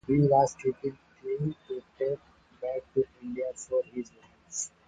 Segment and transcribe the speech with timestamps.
[0.07, 2.17] He was keeping them to take
[2.59, 4.71] back to India for his wife.